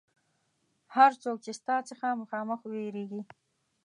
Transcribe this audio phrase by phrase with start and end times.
[0.95, 3.21] هر څوک چې ستا څخه مخامخ وېرېږي.